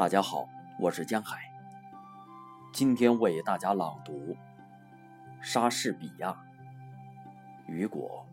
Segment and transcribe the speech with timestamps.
[0.00, 0.48] 大家好，
[0.78, 1.42] 我是江海。
[2.72, 4.12] 今天为大家朗读
[5.42, 6.30] 《莎士比亚》。
[7.70, 8.26] 雨果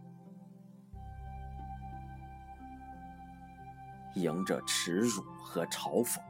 [4.16, 6.22] 迎着耻辱和嘲讽，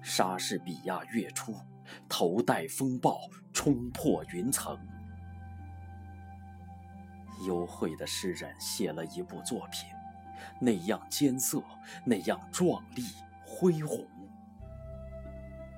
[0.00, 1.54] 莎士比亚跃出，
[2.08, 3.20] 头戴风暴，
[3.52, 4.78] 冲破云层。
[7.46, 9.90] 幽会的诗人写了一部作品，
[10.58, 11.62] 那样艰涩，
[12.02, 13.04] 那样壮丽。
[13.60, 14.08] 恢宏，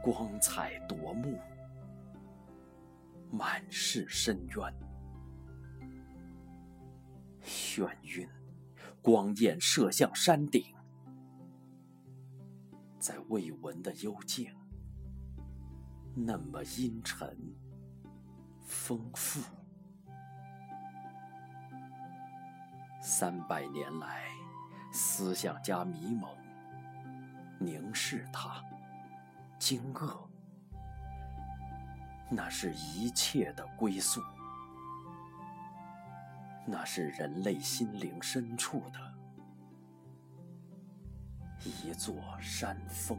[0.01, 1.37] 光彩夺目，
[3.29, 4.73] 满是深渊，
[7.43, 8.29] 眩晕，
[9.03, 10.65] 光焰射向山顶，
[13.01, 14.55] 在未闻的幽静，
[16.15, 17.37] 那么阴沉，
[18.65, 19.43] 丰富。
[23.03, 24.29] 三百年来，
[24.93, 26.31] 思想家迷蒙。
[27.65, 28.63] 凝视他，
[29.59, 30.27] 惊愕，
[32.29, 34.21] 那是一切的归宿，
[36.67, 39.01] 那是人类心灵深处的
[41.65, 43.19] 一座山峰。